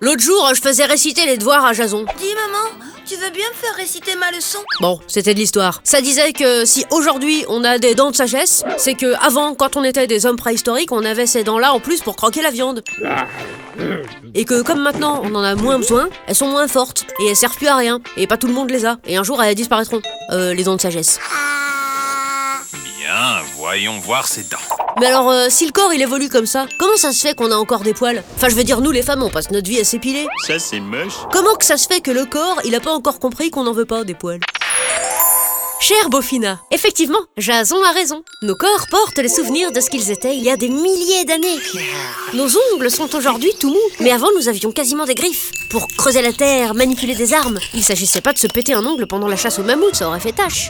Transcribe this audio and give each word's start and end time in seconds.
l'autre 0.00 0.22
jour, 0.22 0.50
je 0.54 0.60
faisais 0.60 0.84
réciter 0.84 1.26
les 1.26 1.36
devoirs 1.36 1.64
à 1.64 1.72
Jason. 1.72 2.04
Dis 2.18 2.34
maman, 2.34 2.84
tu 3.06 3.16
veux 3.16 3.30
bien 3.30 3.48
me 3.48 3.54
faire 3.54 3.74
réciter 3.76 4.14
ma 4.16 4.30
leçon? 4.30 4.58
Bon, 4.80 5.00
c'était 5.06 5.34
de 5.34 5.38
l'histoire. 5.38 5.80
Ça 5.84 6.00
disait 6.00 6.32
que 6.32 6.64
si 6.64 6.84
aujourd'hui 6.90 7.44
on 7.48 7.64
a 7.64 7.78
des 7.78 7.94
dents 7.94 8.10
de 8.10 8.16
sagesse, 8.16 8.64
c'est 8.78 8.94
que 8.94 9.14
avant, 9.24 9.54
quand 9.54 9.76
on 9.76 9.84
était 9.84 10.06
des 10.06 10.26
hommes 10.26 10.36
préhistoriques, 10.36 10.92
on 10.92 11.04
avait 11.04 11.26
ces 11.26 11.44
dents-là 11.44 11.72
en 11.72 11.80
plus 11.80 12.00
pour 12.00 12.16
croquer 12.16 12.42
la 12.42 12.50
viande. 12.50 12.82
Et 14.34 14.44
que 14.44 14.62
comme 14.62 14.80
maintenant 14.80 15.22
on 15.24 15.34
en 15.34 15.42
a 15.42 15.54
moins 15.54 15.78
besoin, 15.78 16.08
elles 16.26 16.34
sont 16.34 16.48
moins 16.48 16.68
fortes 16.68 17.06
et 17.20 17.28
elles 17.28 17.36
servent 17.36 17.56
plus 17.56 17.68
à 17.68 17.76
rien. 17.76 18.00
Et 18.16 18.26
pas 18.26 18.36
tout 18.36 18.46
le 18.46 18.52
monde 18.52 18.70
les 18.70 18.84
a. 18.86 18.98
Et 19.06 19.16
un 19.16 19.24
jour 19.24 19.42
elles 19.42 19.54
disparaîtront. 19.54 20.02
Euh, 20.30 20.54
les 20.54 20.64
dents 20.64 20.76
de 20.76 20.80
sagesse. 20.80 21.18
Bien, 22.98 23.40
voyons 23.56 23.98
voir 23.98 24.28
ses 24.28 24.44
dents. 24.44 24.58
Mais 25.00 25.06
alors, 25.06 25.30
euh, 25.30 25.46
si 25.48 25.64
le 25.64 25.72
corps 25.72 25.94
il 25.94 26.02
évolue 26.02 26.28
comme 26.28 26.44
ça, 26.44 26.66
comment 26.78 26.96
ça 26.96 27.12
se 27.12 27.26
fait 27.26 27.34
qu'on 27.34 27.50
a 27.50 27.54
encore 27.54 27.80
des 27.80 27.94
poils? 27.94 28.22
Enfin, 28.36 28.50
je 28.50 28.54
veux 28.54 28.64
dire, 28.64 28.82
nous 28.82 28.90
les 28.90 29.00
femmes, 29.00 29.22
on 29.22 29.30
passe 29.30 29.50
notre 29.50 29.66
vie 29.66 29.80
à 29.80 29.84
s'épiler. 29.84 30.26
Ça, 30.46 30.58
c'est 30.58 30.78
moche. 30.78 31.14
Comment 31.32 31.54
que 31.54 31.64
ça 31.64 31.78
se 31.78 31.88
fait 31.88 32.02
que 32.02 32.10
le 32.10 32.26
corps, 32.26 32.60
il 32.66 32.74
a 32.74 32.80
pas 32.80 32.92
encore 32.92 33.18
compris 33.18 33.50
qu'on 33.50 33.64
n'en 33.64 33.72
veut 33.72 33.86
pas 33.86 34.04
des 34.04 34.12
poils? 34.12 34.40
Cher 35.82 36.10
Bofina, 36.10 36.60
effectivement, 36.70 37.18
Jason 37.38 37.82
a 37.82 37.92
raison. 37.92 38.22
Nos 38.42 38.54
corps 38.54 38.86
portent 38.90 39.18
les 39.18 39.30
souvenirs 39.30 39.72
de 39.72 39.80
ce 39.80 39.88
qu'ils 39.88 40.10
étaient 40.10 40.36
il 40.36 40.42
y 40.42 40.50
a 40.50 40.56
des 40.58 40.68
milliers 40.68 41.24
d'années. 41.24 41.56
Nos 42.34 42.48
ongles 42.74 42.90
sont 42.90 43.12
aujourd'hui 43.16 43.50
tout 43.58 43.70
mous, 43.70 43.90
mais 43.98 44.12
avant 44.12 44.28
nous 44.36 44.48
avions 44.48 44.72
quasiment 44.72 45.06
des 45.06 45.14
griffes. 45.14 45.50
Pour 45.70 45.88
creuser 45.96 46.20
la 46.20 46.34
terre, 46.34 46.74
manipuler 46.74 47.14
des 47.14 47.32
armes, 47.32 47.58
il 47.72 47.82
s'agissait 47.82 48.20
pas 48.20 48.34
de 48.34 48.38
se 48.38 48.46
péter 48.46 48.74
un 48.74 48.84
ongle 48.84 49.06
pendant 49.06 49.26
la 49.26 49.36
chasse 49.36 49.58
au 49.58 49.62
mammouth, 49.62 49.94
ça 49.94 50.06
aurait 50.06 50.20
fait 50.20 50.32
tâche. 50.32 50.68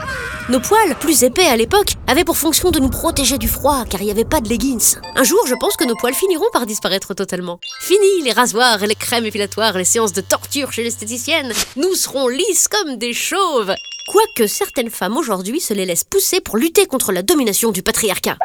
Nos 0.48 0.61
poils, 0.61 0.97
plus 1.00 1.24
épais 1.24 1.48
à 1.48 1.56
l'époque, 1.56 1.95
avaient 2.06 2.24
pour 2.24 2.36
fonction 2.36 2.70
de 2.70 2.78
nous 2.78 2.91
protéger 2.91 3.36
du 3.36 3.48
froid, 3.48 3.84
car 3.91 4.00
il 4.00 4.05
n'y 4.05 4.11
avait 4.12 4.24
pas 4.24 4.41
de 4.41 4.48
leggings. 4.48 4.95
Un 5.17 5.24
jour, 5.24 5.45
je 5.47 5.56
pense 5.56 5.77
que 5.77 5.84
nos 5.84 5.97
poils 5.97 6.14
finiront 6.14 6.50
par 6.52 6.67
disparaître 6.67 7.14
totalement. 7.14 7.58
Fini 7.80 8.22
les 8.22 8.33
rasoirs 8.33 8.83
et 8.83 8.86
les 8.86 8.95
crèmes 8.95 9.27
épilatoires, 9.27 9.77
les 9.77 9.84
séances 9.84 10.12
de 10.12 10.20
torture 10.20 10.72
chez 10.72 10.84
l'esthéticienne. 10.84 11.52
Nous 11.74 11.95
serons 11.95 12.28
lisses 12.28 12.69
comme 12.69 12.97
des 12.97 13.12
chauves. 13.12 13.74
Quoique 14.11 14.48
certaines 14.48 14.91
femmes 14.91 15.16
aujourd'hui 15.16 15.61
se 15.61 15.72
les 15.72 15.86
laissent 15.86 16.03
pousser 16.03 16.41
pour 16.41 16.56
lutter 16.56 16.86
contre 16.86 17.12
la 17.12 17.22
domination 17.22 17.70
du 17.70 17.84
patriarcat. 17.84 18.36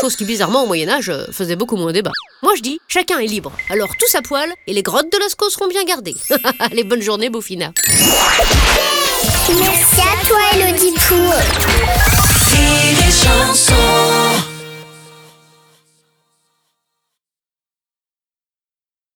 Chose 0.00 0.16
qui 0.16 0.24
bizarrement 0.24 0.64
au 0.64 0.66
Moyen-Âge 0.66 1.10
euh, 1.10 1.26
faisait 1.30 1.56
beaucoup 1.56 1.76
moins 1.76 1.92
débat. 1.92 2.12
Moi 2.42 2.54
je 2.56 2.62
dis, 2.62 2.80
chacun 2.88 3.18
est 3.18 3.26
libre. 3.26 3.52
Alors 3.68 3.90
tous 3.98 4.14
à 4.14 4.22
poil 4.22 4.50
et 4.66 4.72
les 4.72 4.82
grottes 4.82 5.12
de 5.12 5.18
Lascaux 5.18 5.50
seront 5.50 5.68
bien 5.68 5.84
gardées. 5.84 6.16
Allez, 6.58 6.84
bonne 6.84 7.02
journée, 7.02 7.28
Beaufina. 7.28 7.74